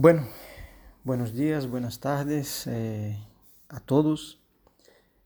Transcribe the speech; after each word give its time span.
Bueno, 0.00 0.28
buenos 1.02 1.34
días, 1.34 1.68
buenas 1.68 1.98
tardes 1.98 2.68
eh, 2.68 3.18
a 3.68 3.80
todos. 3.80 4.40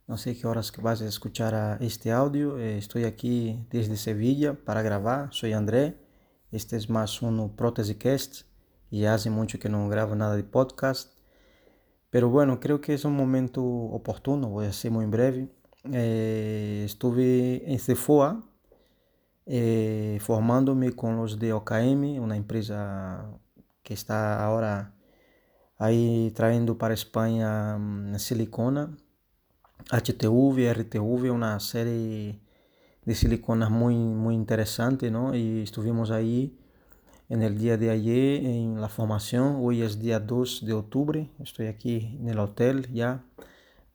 No 0.07 0.17
sé 0.17 0.35
qué 0.35 0.47
horas 0.47 0.73
vas 0.81 1.03
a 1.03 1.07
escuchar 1.07 1.77
este 1.83 2.11
audio. 2.11 2.59
Eh, 2.59 2.79
estoy 2.79 3.05
aquí 3.05 3.67
desde 3.71 3.99
Sevilla 3.99 4.55
para 4.55 4.81
grabar. 4.81 5.29
Soy 5.31 5.53
André. 5.53 5.99
Este 6.53 6.79
es 6.79 6.89
más 6.89 7.21
un 7.21 7.55
Cast 7.99 8.47
y 8.91 9.05
hace 9.05 9.29
mucho 9.29 9.59
que 9.59 9.69
no 9.69 9.91
grabo 9.91 10.15
nada 10.15 10.37
de 10.37 10.43
podcast. 10.43 11.19
Pero 12.09 12.31
bueno, 12.31 12.59
creo 12.59 12.81
que 12.81 12.95
es 12.95 13.05
un 13.05 13.15
momento 13.15 13.63
oportuno. 13.63 14.49
Voy 14.49 14.65
a 14.65 14.73
ser 14.73 14.91
muy 14.91 15.05
breve. 15.05 15.51
Eh, 15.93 16.85
estuve 16.87 17.71
en 17.71 17.79
Cefoa 17.79 18.43
formándome 20.21 20.93
con 20.93 21.19
los 21.19 21.39
de 21.39 21.53
OKM, 21.53 22.23
una 22.23 22.39
empresa 22.39 23.39
que 23.83 23.95
está 23.95 24.45
ahora 24.45 24.95
ahí 25.79 26.33
trayendo 26.35 26.79
para 26.79 26.95
España 26.95 27.77
mm, 27.79 28.19
silicona, 28.19 28.97
HTV, 29.91 30.73
RTV, 30.73 31.33
una 31.33 31.59
serie 31.61 32.41
de 33.05 33.15
siliconas 33.15 33.71
muy, 33.71 33.97
muy 33.97 34.35
interesante, 34.35 35.11
¿no? 35.11 35.35
Y 35.35 35.63
estuvimos 35.63 36.11
ahí 36.11 36.57
en 37.29 37.43
el 37.43 37.59
día 37.59 37.77
de 37.77 37.91
ayer 37.91 38.45
en 38.45 38.81
la 38.81 38.89
formación, 38.89 39.57
hoy 39.61 39.83
es 39.83 39.99
día 39.99 40.21
2 40.21 40.65
de 40.67 40.73
octubre, 40.73 41.31
estoy 41.41 41.67
aquí 41.67 42.17
en 42.21 42.29
el 42.29 42.39
hotel 42.39 42.89
ya 42.93 43.25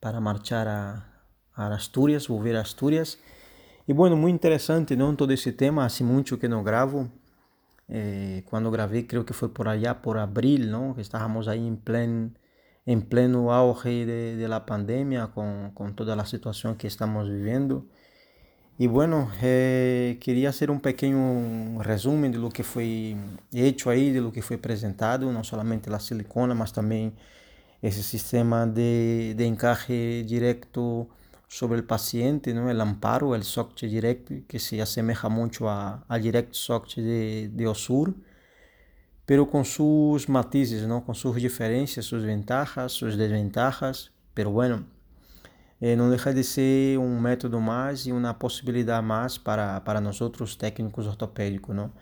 para 0.00 0.20
marchar 0.20 0.68
a, 0.68 1.24
a 1.54 1.74
Asturias, 1.74 2.28
volver 2.28 2.56
a 2.56 2.60
Asturias. 2.60 3.18
Y 3.86 3.92
bueno, 3.94 4.16
muy 4.16 4.30
interesante, 4.30 4.96
¿no? 4.96 5.14
Todo 5.16 5.32
ese 5.32 5.52
tema, 5.52 5.86
hace 5.86 6.04
mucho 6.04 6.38
que 6.38 6.48
no 6.48 6.62
grabo, 6.62 7.08
eh, 7.88 8.42
cuando 8.46 8.70
grabé 8.70 9.06
creo 9.06 9.24
que 9.26 9.34
fue 9.34 9.52
por 9.52 9.68
allá, 9.68 10.02
por 10.02 10.18
abril, 10.18 10.70
¿no? 10.70 10.94
Que 10.94 11.00
estábamos 11.02 11.48
ahí 11.48 11.66
en, 11.66 11.78
plen, 11.78 12.38
en 12.86 13.02
pleno 13.02 13.52
auge 13.52 14.06
de, 14.06 14.36
de 14.36 14.48
la 14.48 14.66
pandemia, 14.66 15.28
con, 15.28 15.70
con, 15.72 15.94
toda 15.96 16.16
la 16.16 16.26
situación 16.26 16.76
que 16.76 16.86
estamos 16.86 17.28
viviendo. 17.28 17.86
Y 18.78 18.86
bueno, 18.86 19.30
eh, 19.42 20.18
quería 20.20 20.50
hacer 20.50 20.70
un 20.70 20.80
pequeño 20.80 21.82
resumen 21.82 22.30
de 22.30 22.38
lo 22.38 22.50
que 22.50 22.62
fue 22.62 23.16
hecho 23.52 23.90
ahí, 23.90 24.12
de 24.12 24.20
lo 24.20 24.32
que 24.32 24.42
fue 24.42 24.58
presentado, 24.58 25.32
no 25.32 25.42
solamente 25.42 25.90
la 25.90 25.98
silicona, 25.98 26.54
mas 26.54 26.72
también 26.72 27.14
ese 27.82 28.02
sistema 28.02 28.66
de, 28.66 29.34
de 29.36 29.46
encaje 29.46 30.24
directo 30.24 31.08
sobre 31.48 31.78
el 31.78 31.84
paciente, 31.84 32.54
¿no? 32.54 32.70
el 32.70 32.80
amparo, 32.80 33.34
el 33.34 33.42
SOCT 33.42 33.82
Direct, 33.82 34.46
que 34.46 34.58
se 34.58 34.80
asemeja 34.82 35.28
mucho 35.28 35.68
a, 35.68 36.04
al 36.06 36.22
Direct 36.22 36.52
SOCT 36.54 36.96
de, 36.96 37.50
de 37.52 37.66
Osur, 37.66 38.14
pero 39.24 39.50
con 39.50 39.64
sus 39.64 40.28
matices, 40.28 40.86
¿no? 40.86 41.04
con 41.04 41.14
sus 41.14 41.36
diferencias, 41.36 42.06
sus 42.06 42.24
ventajas, 42.24 42.92
sus 42.92 43.16
desventajas, 43.16 44.12
pero 44.34 44.50
bueno, 44.50 44.84
eh, 45.80 45.96
no 45.96 46.10
deja 46.10 46.32
de 46.32 46.42
ser 46.42 46.98
un 46.98 47.22
método 47.22 47.60
más 47.60 48.06
y 48.06 48.12
una 48.12 48.38
posibilidad 48.38 49.02
más 49.02 49.38
para, 49.38 49.84
para 49.84 50.00
nosotros 50.00 50.58
técnicos 50.58 51.06
ortopédicos, 51.06 51.74
¿no? 51.74 51.92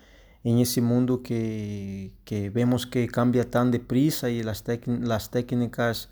En 0.45 0.59
ese 0.59 0.81
mundo 0.81 1.23
que, 1.23 2.13
que 2.25 2.51
vemos 2.51 2.87
que 2.87 3.07
cambia 3.09 3.51
tan 3.51 3.71
deprisa 3.71 4.31
y 4.31 4.43
las, 4.43 4.65
las 4.87 5.31
técnicas 5.31 6.09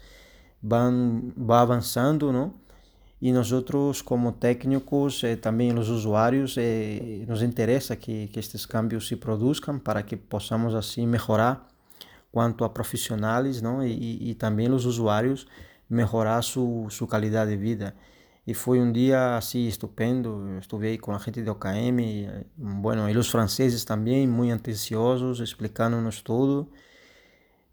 van 0.61 1.33
va 1.39 1.61
avanzando, 1.61 2.33
¿no? 3.25 3.29
y 3.29 3.33
nosotros 3.33 4.03
como 4.03 4.35
técnicos, 4.35 5.25
eh, 5.25 5.37
también 5.37 5.75
los 5.75 5.89
usuarios, 5.89 6.57
eh, 6.59 7.25
nos 7.27 7.43
interesa 7.43 7.97
que, 7.97 8.29
que, 8.33 8.41
estos 8.41 8.67
cambios 8.67 9.07
se 9.07 9.17
produzcan 9.17 9.81
para 9.81 10.05
que 10.05 10.17
podamos 10.17 10.75
así 10.75 11.07
mejorar 11.07 11.67
cuanto 12.31 12.65
a 12.65 12.75
profesionales 12.75 13.63
¿no? 13.63 13.85
y, 13.87 14.19
y 14.21 14.35
también 14.35 14.73
los 14.73 14.85
usuarios 14.85 15.47
mejorar 15.89 16.43
su, 16.43 16.87
su, 16.91 17.07
calidad 17.07 17.47
de 17.47 17.57
vida. 17.57 17.95
Y 18.47 18.55
fue 18.55 18.79
un 18.79 18.93
día 18.93 19.39
así 19.39 19.69
estupendo, 19.69 20.59
estuve 20.59 20.89
ahí 20.89 20.99
con 20.99 21.15
la 21.15 21.21
gente 21.21 21.43
de 21.43 21.51
OKM, 21.51 22.01
y, 22.01 22.29
bueno, 22.57 23.09
y 23.09 23.15
los 23.15 23.31
franceses 23.31 23.85
también 23.87 24.31
muy 24.31 24.51
atenciosos, 24.51 25.41
explicándonos 25.41 26.25
todo 26.25 26.69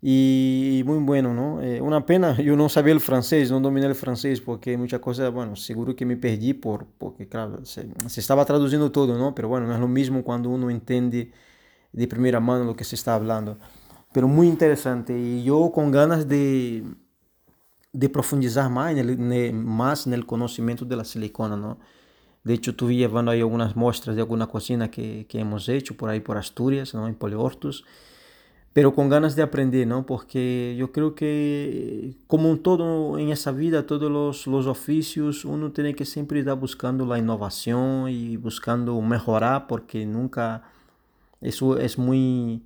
y 0.03 0.81
muy 0.85 0.97
bueno, 0.97 1.33
¿no? 1.33 1.61
Eh, 1.61 1.79
una 1.79 2.05
pena, 2.05 2.35
yo 2.41 2.55
no 2.55 2.69
sabía 2.69 2.93
el 2.93 2.99
francés, 2.99 3.51
no 3.51 3.59
dominé 3.59 3.85
el 3.85 3.95
francés 3.95 4.41
porque 4.41 4.75
muchas 4.75 4.99
cosas, 4.99 5.31
bueno, 5.31 5.55
seguro 5.55 5.95
que 5.95 6.05
me 6.05 6.17
perdí 6.17 6.53
por, 6.53 6.87
porque, 6.97 7.27
claro, 7.27 7.63
se, 7.65 7.87
se, 8.07 8.19
estaba 8.19 8.43
traduciendo 8.45 8.91
todo, 8.91 9.15
¿no? 9.17 9.35
Pero 9.35 9.47
bueno, 9.47 9.67
no 9.67 9.75
es 9.75 9.79
lo 9.79 9.87
mismo 9.87 10.23
cuando 10.23 10.49
uno 10.49 10.71
entiende 10.71 11.31
de 11.91 12.07
primera 12.07 12.39
mano 12.39 12.63
lo 12.65 12.75
que 12.75 12.83
se 12.83 12.95
está 12.95 13.13
hablando. 13.13 13.59
Pero 14.11 14.27
muy 14.27 14.47
interesante 14.47 15.17
y 15.17 15.43
yo 15.43 15.71
con 15.71 15.91
ganas 15.91 16.27
de, 16.27 16.83
de 17.93 18.09
profundizar 18.09 18.69
más 18.71 18.91
en, 18.91 18.97
el, 18.97 19.53
más 19.53 20.07
en 20.07 20.13
el 20.13 20.25
conocimiento 20.25 20.83
de 20.85 20.95
la 20.95 21.05
silicona, 21.05 21.55
¿no? 21.55 21.79
De 22.43 22.55
hecho, 22.55 22.71
estuve 22.71 22.95
llevando 22.95 23.31
ahí 23.31 23.39
algunas 23.39 23.75
muestras 23.75 24.15
de 24.15 24.23
alguna 24.23 24.47
cocina 24.47 24.89
que, 24.89 25.27
que 25.29 25.39
hemos 25.39 25.69
hecho 25.69 25.95
por 25.95 26.09
ahí 26.09 26.21
por 26.21 26.37
Asturias, 26.37 26.95
¿no? 26.95 27.07
En 27.07 27.13
Poliortus 27.13 27.85
pero 28.73 28.93
con 28.93 29.09
ganas 29.09 29.35
de 29.35 29.43
aprender, 29.43 29.85
¿no? 29.87 30.05
Porque 30.05 30.75
yo 30.77 30.91
creo 30.91 31.13
que, 31.13 32.15
como 32.27 32.57
todo 32.59 33.17
en 33.19 33.29
esa 33.29 33.51
vida, 33.51 33.85
todos 33.85 34.09
los, 34.09 34.47
los 34.47 34.65
oficios, 34.67 35.43
uno 35.45 35.71
tiene 35.71 35.93
que 35.93 36.05
siempre 36.05 36.39
estar 36.39 36.57
buscando 36.57 37.05
la 37.05 37.17
innovación 37.17 38.09
y 38.09 38.37
buscando 38.37 38.99
mejorar, 39.01 39.67
porque 39.67 40.05
nunca, 40.05 40.63
eso 41.41 41.77
es 41.77 41.97
muy, 41.97 42.63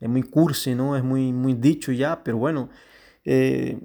es 0.00 0.08
muy 0.08 0.22
cursi, 0.22 0.74
¿no? 0.74 0.96
Es 0.96 1.04
muy, 1.04 1.32
muy 1.32 1.54
dicho 1.54 1.92
ya, 1.92 2.22
pero 2.22 2.38
bueno, 2.38 2.68
eh, 3.24 3.80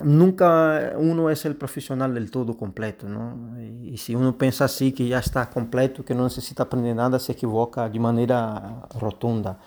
nunca 0.00 0.94
uno 0.96 1.30
es 1.30 1.44
el 1.44 1.56
profesional 1.56 2.14
del 2.14 2.30
todo 2.30 2.56
completo, 2.56 3.08
¿no? 3.08 3.60
Y, 3.60 3.96
si 3.98 4.14
uno 4.14 4.36
piensa 4.38 4.66
así, 4.66 4.92
que 4.92 5.08
ya 5.08 5.18
está 5.18 5.50
completo, 5.50 6.04
que 6.04 6.14
no 6.14 6.24
necesita 6.24 6.64
aprender 6.64 6.94
nada, 6.96 7.18
se 7.18 7.32
equivoca 7.32 7.88
de 7.88 7.98
manera 7.98 8.86
rotunda. 9.00 9.58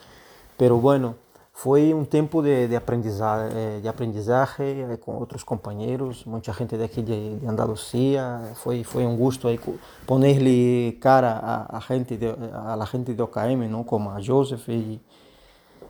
Pero 0.64 0.78
bueno, 0.78 1.16
fue 1.52 1.94
un 1.94 2.06
tiempo 2.06 2.42
de, 2.42 2.70
de, 2.70 2.78
aprendizaje, 2.78 3.50
eh, 3.54 3.82
de 3.82 3.90
aprendizaje 3.90 4.94
eh, 4.94 4.98
con 4.98 5.22
otros 5.22 5.44
compañeros, 5.44 6.26
mucha 6.26 6.54
gente 6.54 6.78
de 6.78 6.86
aquí 6.86 7.02
de, 7.02 7.38
de 7.38 7.48
Andalucía. 7.50 8.54
Fue, 8.56 8.86
fue 8.86 9.06
un 9.06 9.18
gusto 9.18 9.50
ahí 9.50 9.60
ponerle 10.06 10.98
cara 11.02 11.38
a, 11.38 11.66
a, 11.66 11.82
gente 11.82 12.18
de, 12.18 12.34
a 12.54 12.78
la 12.78 12.86
gente 12.86 13.14
de 13.14 13.22
OKM, 13.22 13.70
¿no? 13.70 13.86
como 13.86 14.14
a 14.14 14.22
Joseph 14.26 14.70
y, 14.70 15.02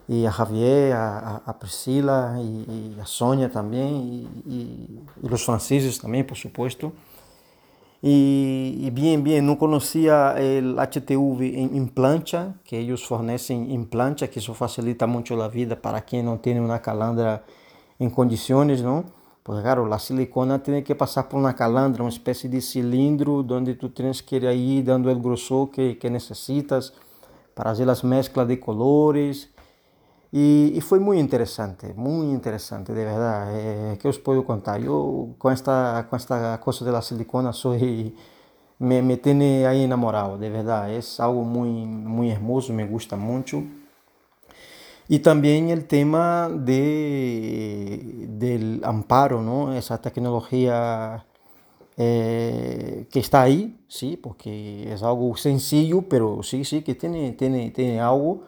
y 0.08 0.26
a 0.26 0.32
Javier, 0.32 0.94
a, 0.94 1.36
a 1.46 1.60
Priscila 1.60 2.38
y, 2.40 2.96
y, 2.96 3.00
a 3.00 3.06
Sonia 3.06 3.52
también, 3.52 3.94
y, 3.94 5.04
y 5.22 5.30
los 5.30 5.46
franceses 5.46 6.00
también, 6.00 6.26
por 6.26 6.36
supuesto. 6.36 6.92
Y, 8.06 8.80
y, 8.82 8.90
bien, 8.90 9.24
bien, 9.24 9.46
no 9.46 9.58
conocía 9.58 10.36
HTV 10.36 11.42
en, 11.56 11.88
plancha, 11.88 12.56
que 12.66 12.78
ellos 12.78 13.08
fornecen 13.08 13.72
en 13.72 13.86
plancha, 13.86 14.28
que 14.28 14.40
eso 14.40 14.54
facilita 14.54 15.08
mucho 15.08 15.38
la 15.38 15.48
vida 15.48 15.82
para 15.82 16.02
quien 16.02 16.26
no 16.26 16.38
tiene 16.42 16.60
una 16.60 16.82
calandra 16.82 17.46
en 18.00 18.10
condiciones, 18.10 18.84
¿no? 18.84 19.06
Pues 19.42 19.62
claro, 19.62 19.88
la 19.88 20.00
silicona 20.00 20.62
tiene 20.62 20.84
que 20.84 20.96
pasar 20.96 21.30
por 21.30 21.40
una 21.40 21.56
calandra, 21.56 22.04
una 22.04 22.12
especie 22.12 22.50
de 22.50 22.60
cilindro 22.60 23.42
donde 23.42 23.76
tú 23.76 23.90
tienes 23.92 24.22
que 24.22 24.36
ir 24.54 24.84
dando 24.84 25.10
el 25.10 25.22
grosor 25.22 25.72
que, 25.72 25.98
que 25.98 26.10
necesitas 26.10 26.94
para 27.54 27.72
hacer 27.72 27.88
las 27.88 28.04
mezclas 28.04 28.50
de 28.50 28.60
colores 28.60 29.53
e, 30.34 30.74
e, 30.76 30.82
foi 30.82 30.98
muito 31.00 31.22
interessante, 31.22 31.94
muito 31.96 32.34
interessante, 32.34 32.88
de 32.92 33.06
verdade. 33.06 33.52
É, 33.56 33.98
que 34.00 34.08
eu 34.08 34.14
posso 34.14 34.42
contar? 34.42 34.82
Eu, 34.84 35.36
com 35.38 35.52
esta, 35.52 36.08
com 36.10 36.16
esta 36.16 36.58
coisa 36.58 36.92
da 36.92 37.02
silicona, 37.04 37.54
sou 37.54 37.76
me, 38.80 39.02
me 39.02 39.18
tiene 39.18 39.64
aí 39.66 39.86
na 39.86 39.96
moral, 39.96 40.40
de 40.40 40.50
verdade. 40.50 40.94
É 40.96 41.22
algo 41.22 41.46
muito, 41.46 41.88
muito 41.88 42.32
hermoso, 42.32 42.74
me 42.74 42.84
gusta 42.84 43.16
muito. 43.16 43.64
E 45.08 45.20
também 45.20 45.72
o 45.72 45.84
tema 45.84 46.50
de, 46.50 48.26
del 48.30 48.80
amparo, 48.84 49.40
não? 49.42 49.72
essa 49.72 50.00
tecnologia 50.00 51.22
eh, 51.96 53.06
que 53.12 53.20
está 53.20 53.42
aí, 53.42 53.76
sim, 53.88 54.18
porque 54.18 54.88
é 54.88 55.06
algo 55.06 55.36
sencillo, 55.38 56.04
mas 56.10 56.48
sim, 56.48 56.64
sim, 56.64 56.82
que 56.82 56.96
tem, 56.96 57.34
tem, 57.34 57.70
tem 57.70 58.00
algo 58.00 58.44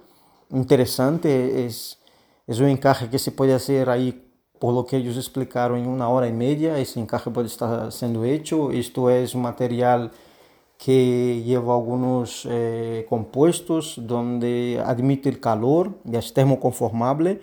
interesante, 0.55 1.65
es, 1.65 1.99
es 2.47 2.59
un 2.59 2.67
encaje 2.67 3.09
que 3.09 3.19
se 3.19 3.31
puede 3.31 3.53
hacer 3.53 3.89
ahí 3.89 4.21
por 4.59 4.73
lo 4.73 4.85
que 4.85 4.97
ellos 4.97 5.17
explicaron 5.17 5.79
en 5.79 5.87
una 5.87 6.09
hora 6.09 6.27
y 6.27 6.33
media, 6.33 6.79
ese 6.79 6.99
encaje 6.99 7.29
puede 7.29 7.47
estar 7.47 7.91
siendo 7.91 8.23
hecho, 8.23 8.71
esto 8.71 9.09
es 9.09 9.35
un 9.35 9.41
material 9.41 10.11
que 10.77 11.43
lleva 11.45 11.75
algunos 11.75 12.47
eh, 12.49 13.05
compuestos 13.09 13.95
donde 13.97 14.81
admite 14.83 15.29
el 15.29 15.39
calor, 15.39 15.91
y 16.03 16.15
es 16.15 16.33
termoconformable 16.33 17.41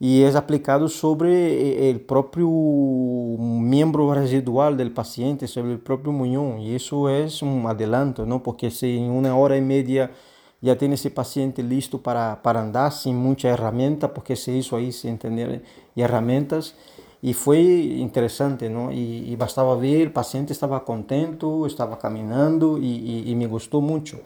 y 0.00 0.22
es 0.22 0.36
aplicado 0.36 0.88
sobre 0.88 1.30
eh, 1.32 1.90
el 1.90 2.00
propio 2.00 2.48
miembro 2.48 4.14
residual 4.14 4.76
del 4.76 4.92
paciente, 4.92 5.48
sobre 5.48 5.72
el 5.72 5.80
propio 5.80 6.12
muñón. 6.12 6.60
Y 6.60 6.74
eso 6.74 7.08
es 7.08 7.42
un 7.42 7.66
adelanto, 7.66 8.24
¿no? 8.24 8.42
porque 8.42 8.70
si 8.70 8.98
en 8.98 9.10
una 9.10 9.36
hora 9.36 9.56
y 9.56 9.60
media 9.60 10.12
ya 10.60 10.76
tiene 10.76 10.96
ese 10.96 11.10
paciente 11.10 11.62
listo 11.62 12.02
para, 12.02 12.42
para 12.42 12.60
andar 12.60 12.92
sin 12.92 13.16
mucha 13.16 13.48
herramienta, 13.48 14.12
porque 14.12 14.36
se 14.36 14.52
hizo 14.52 14.76
ahí 14.76 14.92
sin 14.92 15.18
tener 15.18 15.62
herramientas. 15.94 16.74
Y 17.20 17.34
fue 17.34 17.60
interesante, 17.60 18.70
¿no? 18.70 18.92
Y, 18.92 19.34
bastaba 19.36 19.74
ver, 19.76 20.02
el 20.02 20.12
paciente 20.12 20.52
estaba 20.52 20.84
contento, 20.84 21.66
estaba 21.66 21.98
caminando 21.98 22.78
y, 22.78 23.34
me 23.36 23.46
gustó 23.46 23.80
mucho. 23.80 24.20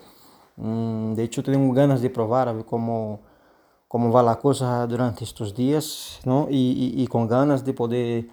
Mm, 0.57 1.15
de 1.15 1.25
hecho, 1.25 1.43
tengo 1.43 1.73
ganas 1.73 2.03
de 2.03 2.11
probar 2.11 2.49
a 2.49 2.53
ver 2.53 2.67
cómo, 2.67 3.21
cómo 3.89 4.13
va 4.13 4.23
la 4.23 4.39
cosa 4.39 4.87
durante 4.87 5.25
estos 5.25 5.55
días, 5.55 6.21
¿no? 6.25 6.49
Y, 6.51 7.07
con 7.09 7.29
ganas 7.29 7.65
de 7.65 7.73
poder 7.73 8.27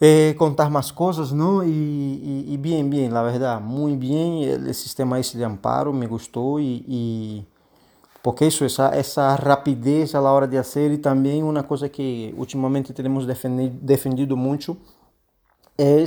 eh, 0.00 0.34
contar 0.38 0.70
más 0.70 0.92
cosas, 0.92 1.32
¿no? 1.32 1.62
Y, 1.62 2.56
bien, 2.58 2.90
bien, 2.90 3.12
la 3.12 3.22
verdad, 3.22 3.60
muy 3.60 3.96
bien. 3.96 4.42
El, 4.42 4.74
sistema 4.74 5.18
ese 5.18 5.38
de 5.38 5.44
amparo 5.44 5.92
me 5.92 6.06
gustó 6.06 6.58
y 6.58 7.46
porque 8.22 8.46
isso, 8.46 8.64
essa, 8.64 8.90
essa 8.90 9.36
rapidez 9.36 10.14
a 10.14 10.20
la 10.20 10.32
hora 10.32 10.46
de 10.46 10.58
hacer 10.58 10.92
e 10.92 10.98
também 10.98 11.42
uma 11.42 11.62
coisa 11.62 11.88
que 11.88 12.34
ultimamente 12.36 12.92
temos 12.92 13.26
defendido, 13.26 13.78
defendido 13.80 14.36
muito 14.36 14.76
é 15.78 16.04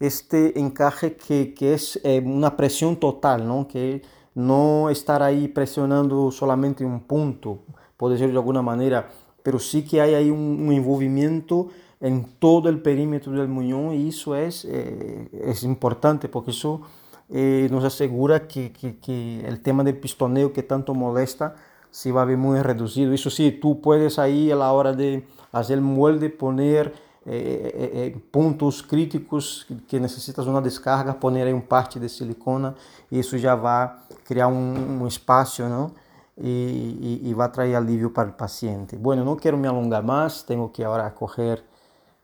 este 0.00 0.52
encaje 0.56 1.10
que, 1.10 1.46
que 1.46 1.76
é, 2.04 2.20
uma 2.20 2.50
pressão 2.50 2.94
total, 2.94 3.38
não? 3.38 3.64
que 3.64 4.02
não 4.34 4.88
estar 4.90 5.20
aí 5.20 5.48
pressionando 5.48 6.30
solamente 6.30 6.84
um 6.84 6.98
ponto, 6.98 7.58
pode 7.98 8.18
ser 8.18 8.30
de 8.30 8.36
alguma 8.36 8.62
maneira, 8.62 9.08
pero 9.42 9.58
sí 9.58 9.82
que 9.82 9.98
há 9.98 10.04
aí 10.04 10.30
um, 10.30 10.68
um 10.68 10.72
envolvimento 10.72 11.70
em 12.02 12.22
todo 12.40 12.68
o 12.68 12.78
perímetro 12.82 13.30
do 13.30 13.46
muñón 13.46 13.94
e 13.94 14.08
isso 14.10 14.34
é, 14.34 14.50
é, 14.50 15.54
é 15.54 15.66
importante 15.66 16.26
porque 16.26 16.50
isso 16.50 16.82
eh, 17.30 17.68
nos 17.70 17.84
asegura 17.84 18.40
que, 18.48 18.70
que, 18.70 18.98
que, 18.98 19.40
el 19.46 19.62
tema 19.62 19.84
del 19.84 19.96
pistoneo 19.96 20.52
que 20.52 20.64
tanto 20.64 20.94
molesta 20.94 21.54
se 21.90 22.10
va 22.10 22.22
a 22.22 22.24
ver 22.24 22.36
muy 22.36 22.60
reducido. 22.60 23.12
Eso 23.12 23.30
sí, 23.30 23.52
tú 23.52 23.80
puedes 23.80 24.18
ahí 24.18 24.50
a 24.50 24.56
la 24.56 24.72
hora 24.72 24.92
de 24.92 25.24
hacer 25.52 25.78
el 25.78 25.84
molde 25.84 26.28
poner 26.28 26.92
eh, 27.24 27.70
eh, 27.72 27.90
eh 27.94 28.20
pontos 28.32 28.82
críticos 28.82 29.64
que 29.86 30.00
necessitas 30.00 30.44
uma 30.46 30.60
descarga, 30.60 31.14
poner 31.14 31.46
aí 31.46 31.54
um 31.54 31.60
parte 31.60 32.00
de 32.00 32.08
silicona 32.08 32.74
e 33.12 33.20
isso 33.20 33.38
já 33.38 33.54
vai 33.54 33.92
criar 34.24 34.48
um, 34.48 35.02
um 35.02 35.06
espaço, 35.06 35.62
não? 35.68 35.92
E, 36.36 37.20
e, 37.22 37.30
e 37.30 37.34
vai 37.34 37.48
trazer 37.48 37.76
alívio 37.76 38.10
para 38.10 38.30
o 38.30 38.32
paciente. 38.32 38.96
Bueno, 38.96 39.24
não 39.24 39.36
quero 39.36 39.56
me 39.56 39.68
alongar 39.68 40.02
mais, 40.02 40.42
tenho 40.42 40.68
que 40.70 40.82
agora 40.82 41.08
correr 41.10 41.62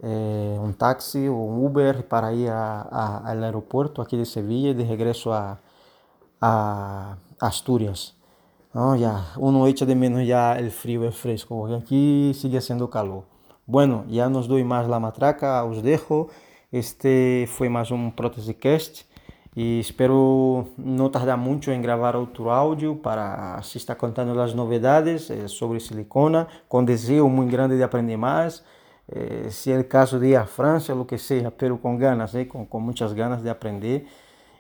eh, 0.01 0.57
un 0.61 0.75
taxi 0.75 1.27
o 1.27 1.35
un 1.35 1.65
Uber 1.67 2.07
para 2.07 2.33
ir 2.33 2.51
al 2.51 3.43
aeropuerto 3.43 4.01
aquí 4.01 4.17
de 4.17 4.25
Sevilla 4.25 4.71
y 4.71 4.75
de 4.75 4.87
regreso 4.87 5.33
a, 5.33 5.59
Asturias. 7.41 8.15
¿no? 8.75 8.95
Ya 8.97 9.33
uno 9.37 9.67
echa 9.67 9.87
de 9.87 9.95
menos 9.95 10.27
ya 10.27 10.57
el 10.59 10.71
frío, 10.71 11.05
el 11.05 11.13
fresco, 11.13 11.59
porque 11.59 11.77
aquí 11.77 12.33
sigue 12.35 12.59
haciendo 12.59 12.91
calor. 12.91 13.25
Bueno, 13.67 14.05
ya 14.09 14.29
nos 14.29 14.49
doy 14.49 14.65
más 14.65 14.89
la 14.89 15.01
matraca, 15.01 15.65
os 15.65 15.83
dejo. 15.83 16.29
Este 16.71 17.49
fue 17.51 17.69
más 17.69 17.91
un 17.91 18.13
Protesicast 18.13 19.09
y 19.55 19.81
espero 19.81 20.69
no 20.77 21.11
tardar 21.11 21.39
mucho 21.39 21.73
en 21.73 21.83
grabar 21.83 22.15
otro 22.15 22.53
audio 22.53 23.03
para 23.03 23.57
así 23.57 23.79
estar 23.79 23.97
contando 23.97 24.35
las 24.35 24.55
novedades 24.55 25.31
eh, 25.31 25.49
sobre 25.49 25.81
silicona, 25.81 26.47
con 26.69 26.87
deseo 26.87 27.29
muy 27.29 27.51
grande 27.51 27.77
de 27.77 27.85
aprender 27.85 28.19
más. 28.19 28.65
Eh, 29.11 29.49
se 29.51 29.73
é 29.73 29.79
o 29.79 29.85
caso 29.85 30.19
de 30.19 30.29
ir 30.29 30.37
à 30.37 30.47
França, 30.47 30.95
o 30.95 31.05
que 31.05 31.19
seja, 31.19 31.51
pero 31.51 31.79
com 31.79 31.97
ganas, 31.97 32.35
eh, 32.35 32.45
com, 32.45 32.67
com 32.67 32.81
muitas 32.81 33.13
ganas 33.13 33.43
de 33.43 33.49
aprender 33.49 34.07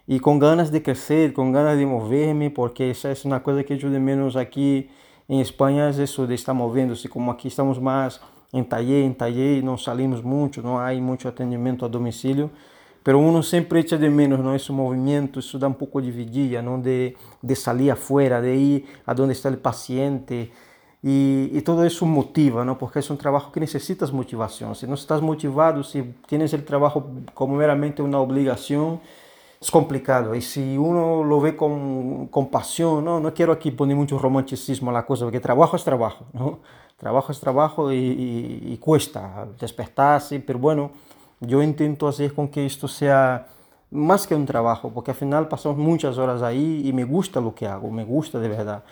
e 0.06 0.18
com 0.18 0.38
ganas 0.38 0.70
de 0.70 0.80
crescer, 0.80 1.32
com 1.34 1.52
ganas 1.52 1.78
de 1.78 1.84
mover-me, 1.84 2.48
porque 2.48 2.84
essa 2.84 3.08
é 3.08 3.14
uma 3.26 3.40
coisa 3.40 3.62
que 3.62 3.74
eu 3.74 3.76
de 3.76 3.98
menos 3.98 4.36
aqui 4.36 4.88
em 5.28 5.40
Espanha, 5.40 5.90
é 5.90 6.02
isso 6.02 6.26
de 6.26 6.32
estar 6.34 6.54
movendo-se, 6.54 7.08
como 7.08 7.30
aqui 7.30 7.48
estamos 7.48 7.78
mais 7.78 8.18
em 8.52 8.64
taller, 8.64 9.04
em 9.04 9.12
taller, 9.12 9.62
não 9.62 9.76
salimos 9.76 10.22
muito, 10.22 10.62
não 10.62 10.78
há 10.78 10.94
muito 10.94 11.28
atendimento 11.28 11.84
a 11.84 11.88
domicílio, 11.88 12.50
pero 13.04 13.20
uno 13.20 13.42
sempre 13.42 13.80
echa 13.80 13.98
de 13.98 14.08
menos 14.08 14.40
não 14.40 14.54
esse 14.54 14.72
movimento, 14.72 15.38
isso 15.38 15.58
dá 15.58 15.68
um 15.68 15.74
pouco 15.74 16.00
de 16.00 16.10
vidilla, 16.10 16.62
não 16.62 16.80
de, 16.80 17.14
de 17.42 17.54
salir 17.54 17.90
afuera, 17.90 18.40
de 18.40 18.54
ir 18.54 18.86
a 19.06 19.12
onde 19.12 19.32
está 19.32 19.50
o 19.50 19.56
paciente, 19.58 20.50
e, 21.02 21.50
e, 21.52 21.60
todo 21.62 21.86
isso 21.86 22.04
motiva, 22.04 22.64
¿no? 22.64 22.76
porque 22.76 22.98
é 22.98 23.02
um 23.12 23.16
trabalho 23.16 23.50
que 23.52 23.60
necessitas 23.60 24.10
motivação. 24.10 24.74
Se 24.74 24.86
não 24.86 24.94
estás 24.94 25.20
motivado, 25.20 25.84
se 25.84 26.02
tienes 26.26 26.52
o 26.52 26.58
trabalho 26.62 27.04
como 27.34 27.54
meramente 27.54 28.02
uma 28.02 28.20
obrigação, 28.20 29.00
é 29.60 29.70
complicado. 29.70 30.34
E 30.34 30.42
se 30.42 30.76
uno 30.76 31.22
lo 31.22 31.40
vê 31.40 31.52
com, 31.52 32.26
com 32.30 32.44
pasión, 32.44 33.00
não, 33.00 33.20
não 33.20 33.30
quero 33.30 33.52
aqui 33.52 33.70
poner 33.70 33.94
muito 33.94 34.16
romanticismo 34.16 34.90
a 34.90 34.92
la 34.92 35.02
cosa, 35.02 35.24
porque 35.24 35.40
trabalho 35.40 35.74
é 35.74 35.78
trabalho. 35.78 36.18
¿no? 36.34 36.58
Trabajo 36.96 37.30
es 37.30 37.38
trabajo 37.38 37.92
y, 37.92 37.96
y, 37.96 38.72
y 38.72 38.78
cuesta 38.78 39.46
despertarse, 39.56 40.40
pero 40.40 40.58
bueno, 40.58 40.90
yo 41.40 41.62
intento 41.62 42.08
hacer 42.08 42.34
con 42.34 42.48
que 42.48 42.66
esto 42.66 42.88
sea 42.88 43.46
más 43.90 44.26
que 44.26 44.34
un 44.34 44.44
trabajo, 44.44 44.90
porque 44.92 45.12
al 45.12 45.16
final 45.16 45.46
pasamos 45.46 45.78
muchas 45.78 46.18
horas 46.18 46.42
ahí 46.42 46.82
y 46.84 46.92
me 46.92 47.04
gusta 47.04 47.40
lo 47.40 47.54
que 47.54 47.68
hago, 47.68 47.88
me 47.90 48.04
gusta 48.04 48.40
de 48.40 48.48
verdad. 48.48 48.82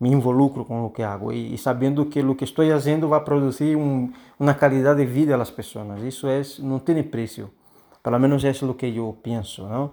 Me 0.00 0.10
involucro 0.10 0.64
com 0.64 0.84
o 0.84 0.90
que 0.90 1.02
hago 1.02 1.32
e, 1.32 1.56
sabendo 1.58 2.06
que 2.06 2.20
o 2.20 2.34
que 2.34 2.44
estou 2.44 2.66
fazendo 2.68 3.08
vai 3.08 3.20
produzir 3.20 3.76
um, 3.76 4.12
uma 4.38 4.54
qualidade 4.54 5.00
de 5.00 5.06
vida 5.06 5.36
às 5.36 5.50
pessoas. 5.50 6.02
Isso 6.02 6.26
é, 6.26 6.40
não 6.60 6.78
tem 6.78 7.02
preço. 7.02 7.50
Pelo 8.02 8.18
menos 8.18 8.44
é 8.44 8.52
o 8.64 8.74
que 8.74 8.86
eu 8.86 9.16
penso. 9.22 9.66
Não? 9.66 9.90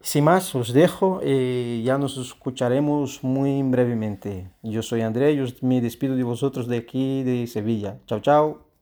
Sem 0.00 0.20
mais, 0.20 0.54
os 0.54 0.70
deixo 0.70 1.20
e 1.22 1.82
já 1.84 1.96
nos 1.96 2.16
escucharemos 2.16 3.20
muito 3.22 3.70
brevemente. 3.70 4.46
Eu 4.62 4.82
sou 4.82 4.98
André 4.98 5.32
e 5.32 5.54
me 5.62 5.80
despido 5.80 6.14
de 6.14 6.22
vosotros 6.22 6.66
de 6.66 6.76
aqui 6.76 7.22
de 7.24 7.46
Sevilla. 7.46 8.00
Tchau, 8.06 8.20
tchau. 8.20 8.73